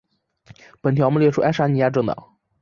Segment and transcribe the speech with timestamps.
[0.81, 2.35] 本条目列出爱沙尼亚政党。